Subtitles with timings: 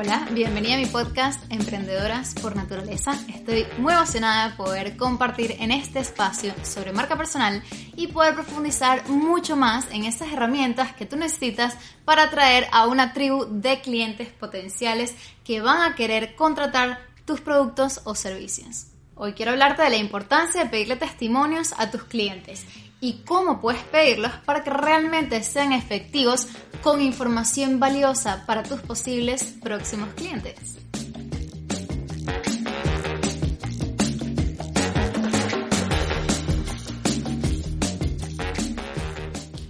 [0.00, 3.18] Hola, bienvenida a mi podcast Emprendedoras por Naturaleza.
[3.34, 7.64] Estoy muy emocionada de poder compartir en este espacio sobre marca personal
[7.96, 13.12] y poder profundizar mucho más en esas herramientas que tú necesitas para atraer a una
[13.12, 18.92] tribu de clientes potenciales que van a querer contratar tus productos o servicios.
[19.16, 22.64] Hoy quiero hablarte de la importancia de pedirle testimonios a tus clientes
[23.00, 26.48] y cómo puedes pedirlos para que realmente sean efectivos
[26.82, 30.78] con información valiosa para tus posibles próximos clientes.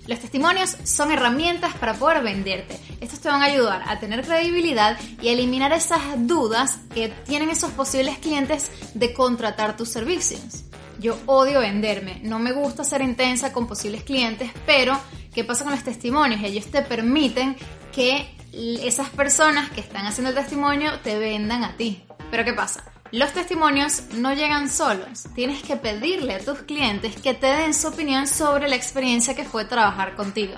[0.06, 2.80] Los testimonios son herramientas para poder venderte.
[2.98, 7.50] Estos te van a ayudar a tener credibilidad y a eliminar esas dudas que tienen
[7.50, 10.64] esos posibles clientes de contratar tus servicios.
[10.98, 14.98] Yo odio venderme, no me gusta ser intensa con posibles clientes, pero
[15.32, 16.42] ¿qué pasa con los testimonios?
[16.42, 17.56] Ellos te permiten
[17.92, 22.02] que esas personas que están haciendo el testimonio te vendan a ti.
[22.30, 22.84] Pero ¿qué pasa?
[23.10, 25.24] Los testimonios no llegan solos.
[25.34, 29.44] Tienes que pedirle a tus clientes que te den su opinión sobre la experiencia que
[29.44, 30.54] fue trabajar contigo.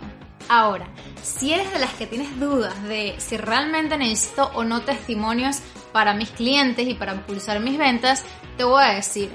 [0.48, 0.88] Ahora,
[1.22, 5.58] si eres de las que tienes dudas de si realmente necesito o no testimonios
[5.92, 8.24] para mis clientes y para impulsar mis ventas,
[8.56, 9.30] te voy a decir,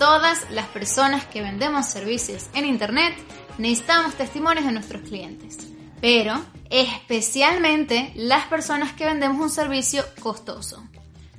[0.00, 3.14] todas las personas que vendemos servicios en Internet
[3.58, 5.58] necesitamos testimonios de nuestros clientes,
[6.00, 10.82] pero especialmente las personas que vendemos un servicio costoso.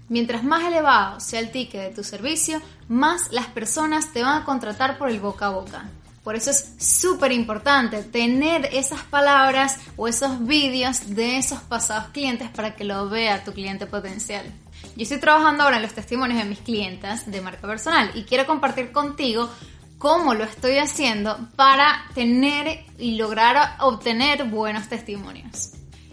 [0.10, 4.46] Mientras más elevado sea el ticket de tu servicio, más las personas te van a
[4.46, 5.90] contratar por el boca a boca.
[6.24, 12.50] Por eso es súper importante tener esas palabras o esos vídeos de esos pasados clientes
[12.50, 14.46] para que lo vea tu cliente potencial.
[14.96, 18.46] Yo estoy trabajando ahora en los testimonios de mis clientas de marca personal y quiero
[18.46, 19.50] compartir contigo
[19.98, 25.72] cómo lo estoy haciendo para tener y lograr obtener buenos testimonios.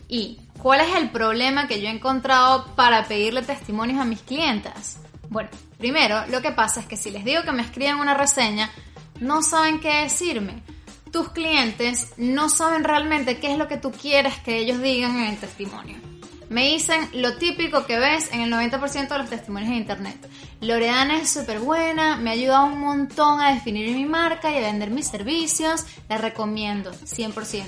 [0.08, 4.98] ¿Y cuál es el problema que yo he encontrado para pedirle testimonios a mis clientas?
[5.30, 8.70] Bueno, primero lo que pasa es que si les digo que me escriban una reseña,
[9.20, 10.62] no saben qué decirme.
[11.12, 15.30] Tus clientes no saben realmente qué es lo que tú quieres que ellos digan en
[15.30, 15.96] el testimonio.
[16.50, 20.30] Me dicen lo típico que ves en el 90% de los testimonios de internet.
[20.60, 24.60] Loredana es súper buena, me ha ayudado un montón a definir mi marca y a
[24.60, 27.64] vender mis servicios, la recomiendo 100%.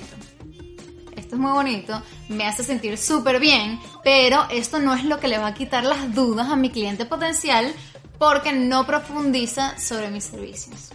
[1.15, 5.27] Esto es muy bonito, me hace sentir súper bien, pero esto no es lo que
[5.27, 7.71] le va a quitar las dudas a mi cliente potencial
[8.17, 10.91] porque no profundiza sobre mis servicios.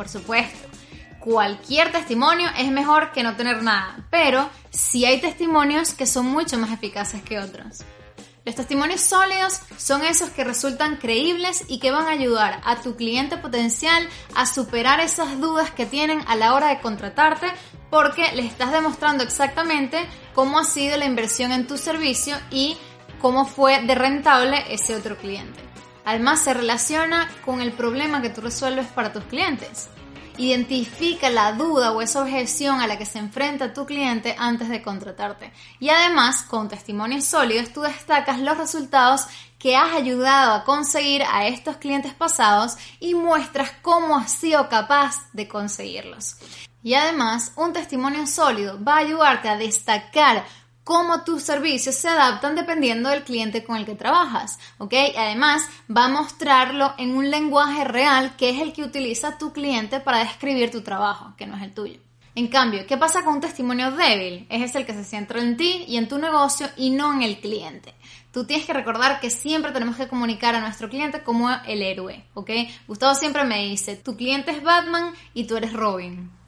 [0.00, 0.66] Por supuesto,
[1.18, 6.56] cualquier testimonio es mejor que no tener nada, pero sí hay testimonios que son mucho
[6.56, 7.80] más eficaces que otros.
[8.46, 12.96] Los testimonios sólidos son esos que resultan creíbles y que van a ayudar a tu
[12.96, 17.48] cliente potencial a superar esas dudas que tienen a la hora de contratarte
[17.90, 22.78] porque le estás demostrando exactamente cómo ha sido la inversión en tu servicio y
[23.20, 25.69] cómo fue de rentable ese otro cliente.
[26.04, 29.88] Además se relaciona con el problema que tú resuelves para tus clientes.
[30.38, 34.80] Identifica la duda o esa objeción a la que se enfrenta tu cliente antes de
[34.80, 35.52] contratarte.
[35.78, 39.26] Y además, con testimonios sólidos, tú destacas los resultados
[39.58, 45.30] que has ayudado a conseguir a estos clientes pasados y muestras cómo has sido capaz
[45.34, 46.36] de conseguirlos.
[46.82, 50.46] Y además, un testimonio sólido va a ayudarte a destacar
[50.90, 54.92] cómo tus servicios se adaptan dependiendo del cliente con el que trabajas, ¿ok?
[55.16, 60.00] Además, va a mostrarlo en un lenguaje real que es el que utiliza tu cliente
[60.00, 62.00] para describir tu trabajo, que no es el tuyo.
[62.34, 64.48] En cambio, ¿qué pasa con un testimonio débil?
[64.50, 67.38] Es el que se centra en ti y en tu negocio y no en el
[67.38, 67.94] cliente.
[68.32, 72.24] Tú tienes que recordar que siempre tenemos que comunicar a nuestro cliente como el héroe,
[72.34, 72.50] ¿ok?
[72.88, 76.39] Gustavo siempre me dice, tu cliente es Batman y tú eres Robin.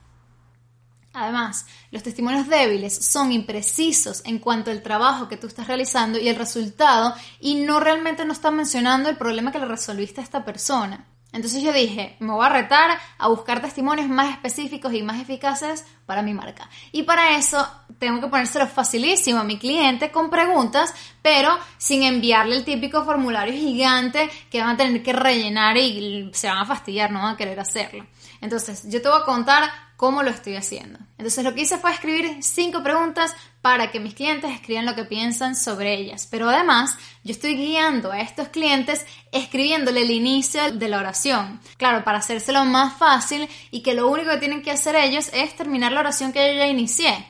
[1.14, 6.28] Además, los testimonios débiles son imprecisos en cuanto al trabajo que tú estás realizando y
[6.28, 10.44] el resultado y no realmente no están mencionando el problema que le resolviste a esta
[10.44, 11.06] persona.
[11.32, 15.84] Entonces yo dije, me voy a retar a buscar testimonios más específicos y más eficaces
[16.04, 16.68] para mi marca.
[16.92, 17.66] Y para eso
[17.98, 23.54] tengo que ponérselo facilísimo a mi cliente con preguntas, pero sin enviarle el típico formulario
[23.54, 27.36] gigante que van a tener que rellenar y se van a fastidiar, no van a
[27.38, 28.06] querer hacerlo.
[28.42, 29.70] Entonces, yo te voy a contar
[30.02, 30.98] cómo lo estoy haciendo.
[31.16, 35.04] Entonces, lo que hice fue escribir cinco preguntas para que mis clientes escriban lo que
[35.04, 36.26] piensan sobre ellas.
[36.28, 41.60] Pero además, yo estoy guiando a estos clientes escribiéndole el inicio de la oración.
[41.76, 45.54] Claro, para hacérselo más fácil y que lo único que tienen que hacer ellos es
[45.54, 47.24] terminar la oración que yo ya inicié.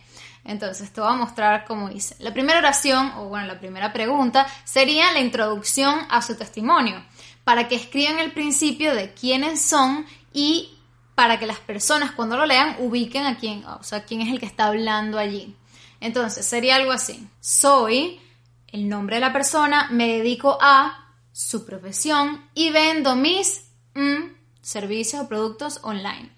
[0.46, 2.16] Entonces, te voy a mostrar cómo hice.
[2.20, 7.04] La primera oración, o bueno, la primera pregunta, sería la introducción a su testimonio,
[7.44, 10.78] para que escriban el principio de quiénes son y
[11.14, 14.40] para que las personas cuando lo lean ubiquen a quién, o sea, quién es el
[14.40, 15.54] que está hablando allí.
[16.00, 17.28] Entonces, sería algo así.
[17.40, 18.20] Soy
[18.68, 25.22] el nombre de la persona, me dedico a su profesión y vendo mis mm, servicios
[25.22, 26.30] o productos online.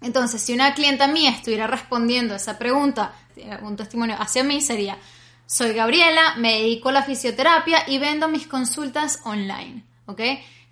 [0.00, 3.14] Entonces, si una clienta mía estuviera respondiendo esa pregunta,
[3.62, 4.98] un testimonio hacia mí sería,
[5.46, 9.84] soy Gabriela, me dedico a la fisioterapia y vendo mis consultas online.
[10.06, 10.20] ¿Ok?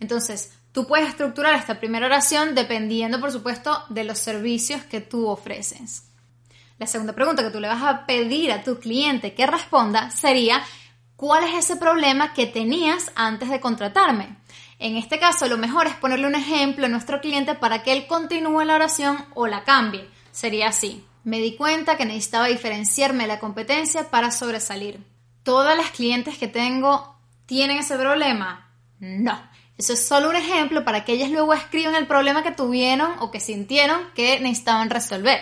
[0.00, 5.28] Entonces, tú puedes estructurar esta primera oración dependiendo, por supuesto, de los servicios que tú
[5.28, 6.04] ofreces.
[6.78, 10.62] La segunda pregunta que tú le vas a pedir a tu cliente que responda sería,
[11.16, 14.36] ¿cuál es ese problema que tenías antes de contratarme?
[14.78, 18.06] En este caso, lo mejor es ponerle un ejemplo a nuestro cliente para que él
[18.06, 20.08] continúe la oración o la cambie.
[20.30, 21.04] Sería así.
[21.24, 25.04] Me di cuenta que necesitaba diferenciarme de la competencia para sobresalir.
[25.42, 27.16] ¿Todas las clientes que tengo
[27.46, 28.70] tienen ese problema?
[29.00, 29.36] No.
[29.78, 33.30] Eso es solo un ejemplo para que ellas luego escriban el problema que tuvieron o
[33.30, 35.38] que sintieron que necesitaban resolver.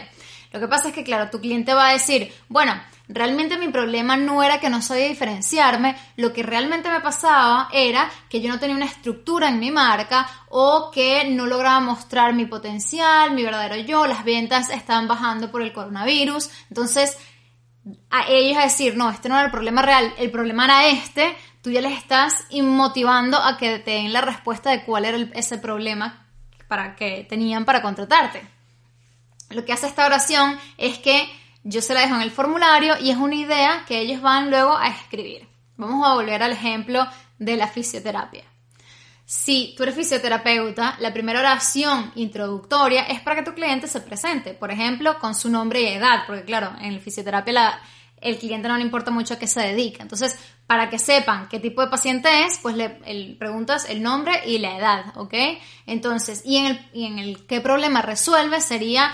[0.53, 2.75] Lo que pasa es que, claro, tu cliente va a decir, bueno,
[3.09, 8.11] realmente mi problema no era que no sabía diferenciarme, lo que realmente me pasaba era
[8.29, 12.45] que yo no tenía una estructura en mi marca o que no lograba mostrar mi
[12.45, 16.51] potencial, mi verdadero yo, las ventas estaban bajando por el coronavirus.
[16.69, 17.17] Entonces,
[18.11, 21.37] a ellos a decir, no, este no era el problema real, el problema era este,
[21.67, 25.59] tú ya les estás motivando a que te den la respuesta de cuál era ese
[25.59, 26.25] problema
[26.69, 28.49] para que tenían para contratarte.
[29.51, 31.29] Lo que hace esta oración es que
[31.65, 34.77] yo se la dejo en el formulario y es una idea que ellos van luego
[34.77, 35.49] a escribir.
[35.77, 37.05] Vamos a volver al ejemplo
[37.41, 38.45] de la fisioterapia.
[39.25, 44.55] Si tú eres fisioterapeuta, la primera oración introductoria es para que tu cliente se presente,
[44.55, 47.81] por ejemplo, con su nombre y edad, porque claro, en la fisioterapia la,
[48.21, 50.03] el cliente no le importa mucho a qué se dedica.
[50.03, 50.37] Entonces,
[50.67, 52.89] para que sepan qué tipo de paciente es, pues le
[53.39, 55.35] preguntas el nombre y la edad, ¿ok?
[55.87, 59.13] Entonces, y en, el, y en el qué problema resuelve sería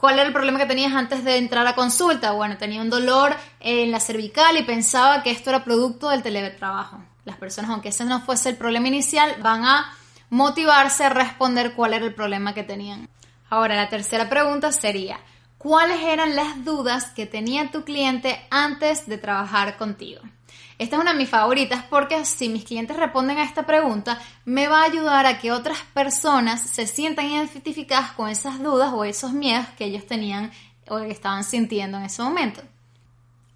[0.00, 2.30] ¿Cuál era el problema que tenías antes de entrar a consulta?
[2.30, 7.02] Bueno, tenía un dolor en la cervical y pensaba que esto era producto del teletrabajo.
[7.24, 9.92] Las personas, aunque ese no fuese el problema inicial, van a
[10.30, 13.08] motivarse a responder cuál era el problema que tenían.
[13.50, 15.18] Ahora, la tercera pregunta sería,
[15.58, 20.22] ¿cuáles eran las dudas que tenía tu cliente antes de trabajar contigo?
[20.78, 24.68] Esta es una de mis favoritas porque si mis clientes responden a esta pregunta, me
[24.68, 29.32] va a ayudar a que otras personas se sientan identificadas con esas dudas o esos
[29.32, 30.52] miedos que ellos tenían
[30.88, 32.62] o que estaban sintiendo en ese momento.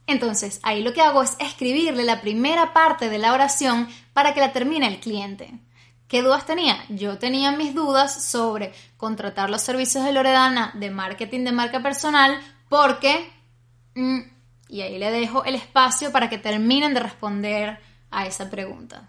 [0.08, 4.40] Entonces, ahí lo que hago es escribirle la primera parte de la oración para que
[4.40, 5.54] la termine el cliente.
[6.12, 6.84] ¿Qué dudas tenía?
[6.90, 12.38] Yo tenía mis dudas sobre contratar los servicios de Loredana de marketing de marca personal
[12.68, 13.32] porque
[13.94, 14.20] mm,
[14.68, 17.78] y ahí le dejo el espacio para que terminen de responder
[18.10, 19.08] a esa pregunta.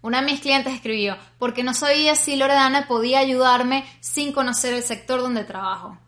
[0.00, 4.82] Una de mis clientes escribió, porque no sabía si Loredana podía ayudarme sin conocer el
[4.82, 5.98] sector donde trabajo.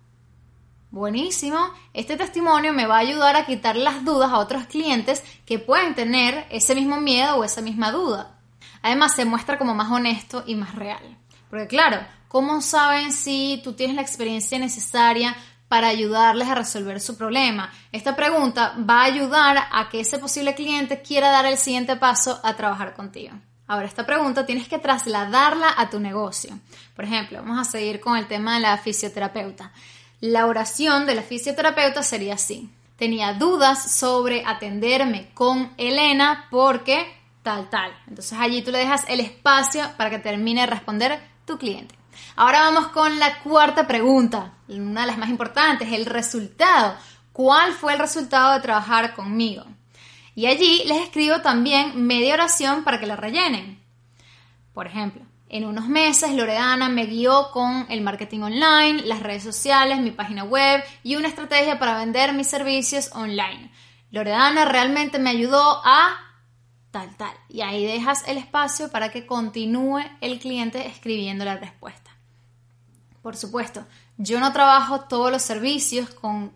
[0.90, 1.58] Buenísimo,
[1.92, 5.94] este testimonio me va a ayudar a quitar las dudas a otros clientes que pueden
[5.94, 8.35] tener ese mismo miedo o esa misma duda.
[8.82, 11.16] Además, se muestra como más honesto y más real.
[11.50, 15.36] Porque claro, ¿cómo saben si tú tienes la experiencia necesaria
[15.68, 17.72] para ayudarles a resolver su problema.
[17.92, 22.40] Esta pregunta va a ayudar a que ese posible cliente quiera dar el siguiente paso
[22.42, 23.34] a trabajar contigo.
[23.66, 26.56] Ahora, esta pregunta tienes que trasladarla a tu negocio.
[26.94, 29.72] Por ejemplo, vamos a seguir con el tema de la fisioterapeuta.
[30.20, 32.70] La oración de la fisioterapeuta sería así.
[32.96, 37.12] Tenía dudas sobre atenderme con Elena porque
[37.46, 37.96] tal, tal.
[38.08, 41.94] Entonces allí tú le dejas el espacio para que termine de responder tu cliente.
[42.34, 46.96] Ahora vamos con la cuarta pregunta, una de las más importantes, el resultado.
[47.32, 49.64] ¿Cuál fue el resultado de trabajar conmigo?
[50.34, 53.80] Y allí les escribo también media oración para que la rellenen.
[54.74, 60.00] Por ejemplo, en unos meses Loredana me guió con el marketing online, las redes sociales,
[60.00, 63.70] mi página web y una estrategia para vender mis servicios online.
[64.10, 66.25] Loredana realmente me ayudó a
[67.16, 67.34] tal.
[67.48, 72.10] Y ahí dejas el espacio para que continúe el cliente escribiendo la respuesta.
[73.22, 73.84] Por supuesto,
[74.18, 76.08] yo no trabajo todos los servicios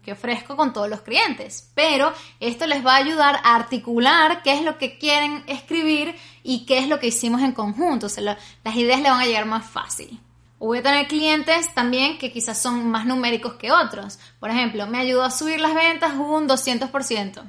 [0.02, 4.52] que ofrezco con todos los clientes, pero esto les va a ayudar a articular qué
[4.52, 8.06] es lo que quieren escribir y qué es lo que hicimos en conjunto.
[8.18, 10.20] Las ideas le van a llegar más fácil.
[10.58, 14.18] voy a tener clientes también que quizás son más numéricos que otros.
[14.38, 17.42] Por ejemplo, me ayudó a subir las ventas un 200%.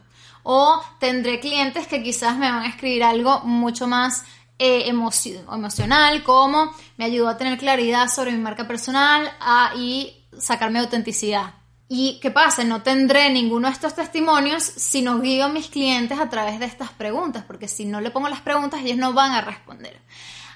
[0.44, 4.24] O tendré clientes que quizás me van a escribir algo mucho más
[4.60, 9.32] eh, emocional, como me ayudó a tener claridad sobre mi marca personal
[9.76, 11.56] y sacarme autenticidad.
[11.88, 12.64] ¿Y qué pasa?
[12.64, 16.66] No tendré ninguno de estos testimonios si no guío a mis clientes a través de
[16.66, 20.00] estas preguntas, porque si no le pongo las preguntas, ellos no van a responder.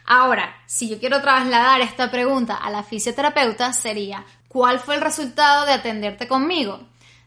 [0.06, 5.66] Ahora, si yo quiero trasladar esta pregunta a la fisioterapeuta, sería, ¿cuál fue el resultado
[5.66, 6.80] de atenderte conmigo?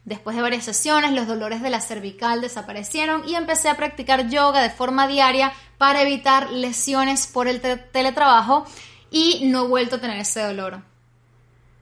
[0.08, 4.62] Después de varias sesiones, los dolores de la cervical desaparecieron y empecé a practicar yoga
[4.62, 8.64] de forma diaria para evitar lesiones por el teletrabajo
[9.10, 10.80] y no he vuelto a tener ese dolor.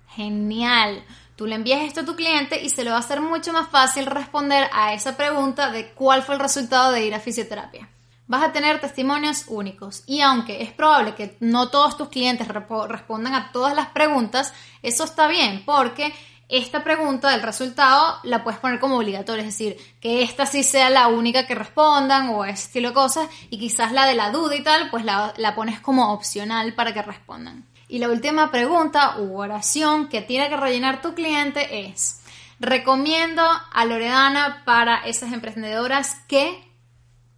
[0.08, 1.04] Genial.
[1.36, 3.68] Tú le envías esto a tu cliente y se le va a hacer mucho más
[3.68, 7.88] fácil responder a esa pregunta de cuál fue el resultado de ir a fisioterapia.
[8.26, 13.34] Vas a tener testimonios únicos y aunque es probable que no todos tus clientes respondan
[13.34, 14.52] a todas las preguntas,
[14.82, 16.12] eso está bien porque
[16.48, 20.90] esta pregunta del resultado la puedes poner como obligatoria, es decir, que esta sí sea
[20.90, 24.54] la única que respondan o ese estilo de cosas y quizás la de la duda
[24.54, 27.66] y tal, pues la, la pones como opcional para que respondan.
[27.88, 32.20] Y la última pregunta u oración que tiene que rellenar tu cliente es,
[32.60, 36.64] recomiendo a Loredana para esas emprendedoras que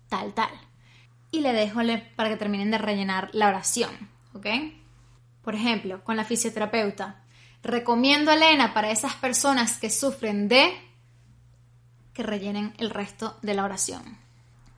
[0.08, 0.50] tal, tal.
[1.30, 1.80] Y le dejo
[2.16, 3.90] para que terminen de rellenar la oración,
[4.34, 4.46] ¿ok?
[5.42, 7.22] Por ejemplo, con la fisioterapeuta
[7.62, 10.72] Recomiendo a Elena para esas personas que sufren de
[12.14, 14.18] que rellenen el resto de la oración.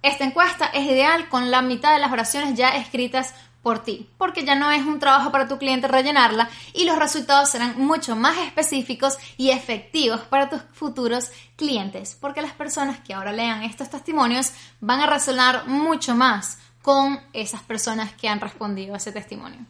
[0.02, 4.44] Esta encuesta es ideal con la mitad de las oraciones ya escritas por ti, porque
[4.44, 8.38] ya no es un trabajo para tu cliente rellenarla y los resultados serán mucho más
[8.38, 14.52] específicos y efectivos para tus futuros clientes, porque las personas que ahora lean estos testimonios
[14.80, 19.60] van a resonar mucho más con esas personas que han respondido a ese testimonio.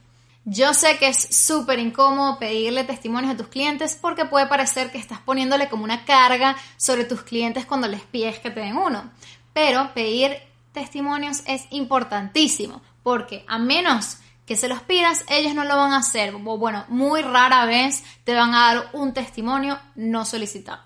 [0.52, 4.98] Yo sé que es súper incómodo pedirle testimonios a tus clientes porque puede parecer que
[4.98, 9.12] estás poniéndole como una carga sobre tus clientes cuando les pides que te den uno.
[9.52, 10.36] Pero pedir
[10.72, 15.98] testimonios es importantísimo porque a menos que se los pidas, ellos no lo van a
[15.98, 16.32] hacer.
[16.32, 20.82] Bueno, muy rara vez te van a dar un testimonio no solicitado.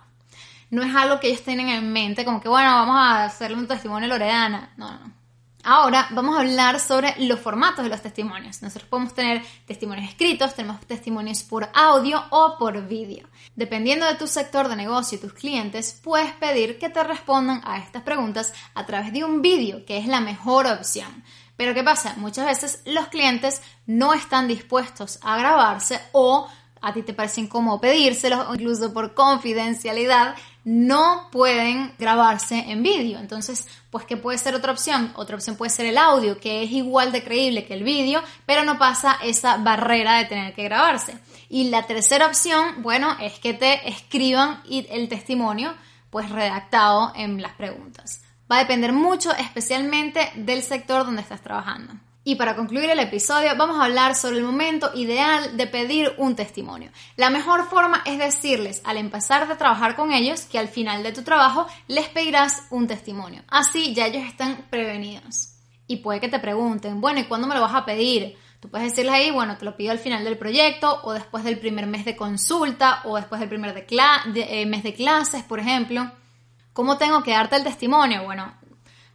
[0.68, 3.66] No es algo que ellos tienen en mente, como que bueno, vamos a hacerle un
[3.66, 4.74] testimonio a Loredana.
[4.76, 5.23] No, no.
[5.66, 8.60] Ahora vamos a hablar sobre los formatos de los testimonios.
[8.60, 13.26] Nosotros podemos tener testimonios escritos, tenemos testimonios por audio o por vídeo.
[13.56, 17.78] Dependiendo de tu sector de negocio y tus clientes, puedes pedir que te respondan a
[17.78, 21.24] estas preguntas a través de un vídeo, que es la mejor opción.
[21.56, 22.12] Pero ¿qué pasa?
[22.18, 26.46] Muchas veces los clientes no están dispuestos a grabarse o
[26.82, 33.18] a ti te parece incómodo pedírselos incluso por confidencialidad no pueden grabarse en vídeo.
[33.18, 35.12] Entonces, pues, ¿qué puede ser otra opción?
[35.16, 38.64] Otra opción puede ser el audio, que es igual de creíble que el vídeo, pero
[38.64, 41.18] no pasa esa barrera de tener que grabarse.
[41.48, 45.74] Y la tercera opción, bueno, es que te escriban el testimonio,
[46.10, 48.22] pues, redactado en las preguntas.
[48.50, 51.94] Va a depender mucho, especialmente del sector donde estás trabajando.
[52.26, 56.34] Y para concluir el episodio vamos a hablar sobre el momento ideal de pedir un
[56.34, 56.90] testimonio.
[57.16, 61.12] La mejor forma es decirles al empezar de trabajar con ellos que al final de
[61.12, 63.42] tu trabajo les pedirás un testimonio.
[63.48, 65.50] Así ya ellos están prevenidos.
[65.86, 68.38] Y puede que te pregunten, bueno, ¿y cuándo me lo vas a pedir?
[68.58, 71.58] Tú puedes decirles ahí, bueno, te lo pido al final del proyecto o después del
[71.58, 76.10] primer mes de consulta o después del primer eh, mes de clases, por ejemplo.
[76.72, 78.24] ¿Cómo tengo que darte el testimonio?
[78.24, 78.54] Bueno,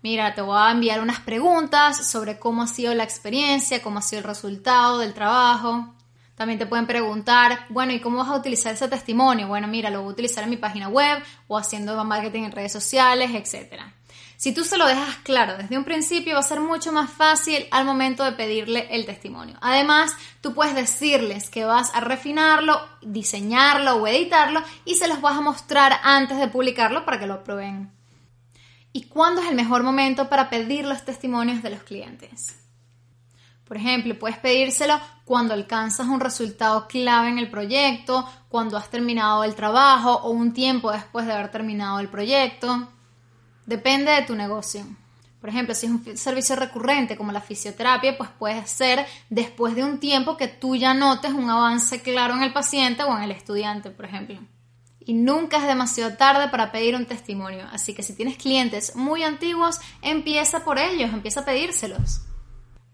[0.02, 4.02] mira, te voy a enviar unas preguntas sobre cómo ha sido la experiencia, cómo ha
[4.02, 5.94] sido el resultado del trabajo.
[6.36, 9.50] También te pueden preguntar, bueno, ¿y cómo vas a utilizar ese testimonio?
[9.50, 12.72] Bueno, mira, lo voy a utilizar en mi página web o haciendo marketing en redes
[12.72, 13.82] sociales, etc.
[14.38, 17.68] Si tú se lo dejas claro desde un principio, va a ser mucho más fácil
[17.72, 19.58] al momento de pedirle el testimonio.
[19.60, 25.36] Además, tú puedes decirles que vas a refinarlo, diseñarlo o editarlo y se los vas
[25.36, 27.99] a mostrar antes de publicarlo para que lo prueben
[28.92, 32.56] y cuándo es el mejor momento para pedir los testimonios de los clientes.
[33.66, 39.44] Por ejemplo, puedes pedírselo cuando alcanzas un resultado clave en el proyecto, cuando has terminado
[39.44, 42.88] el trabajo o un tiempo después de haber terminado el proyecto.
[43.68, 44.84] Depende de tu negocio.
[45.40, 49.84] Por ejemplo, si es un servicio recurrente como la fisioterapia, pues puede ser después de
[49.84, 53.32] un tiempo que tú ya notes un avance claro en el paciente o en el
[53.32, 54.40] estudiante, por ejemplo
[55.10, 57.66] y nunca es demasiado tarde para pedir un testimonio.
[57.72, 62.22] Así que si tienes clientes muy antiguos, empieza por ellos, empieza a pedírselos.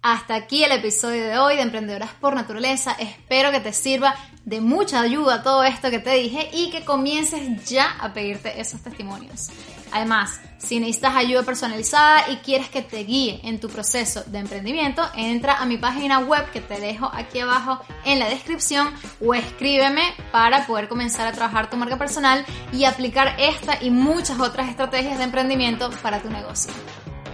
[0.08, 2.92] Hasta aquí el episodio de hoy de Emprendedoras por Naturaleza.
[3.00, 7.66] Espero que te sirva de mucha ayuda todo esto que te dije y que comiences
[7.68, 9.50] ya a pedirte esos testimonios.
[9.92, 15.02] Además, si necesitas ayuda personalizada y quieres que te guíe en tu proceso de emprendimiento,
[15.16, 18.94] entra a mi página web que te dejo aquí abajo en la descripción
[19.26, 24.40] o escríbeme para poder comenzar a trabajar tu marca personal y aplicar esta y muchas
[24.40, 26.72] otras estrategias de emprendimiento para tu negocio.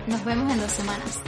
[0.08, 1.20] Nos vemos en dos semanas.